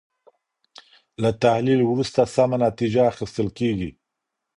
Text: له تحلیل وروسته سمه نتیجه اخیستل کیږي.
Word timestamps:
له 1.21 1.29
تحلیل 1.43 1.81
وروسته 1.85 2.21
سمه 2.35 2.57
نتیجه 2.65 3.01
اخیستل 3.11 3.47
کیږي. 3.57 3.89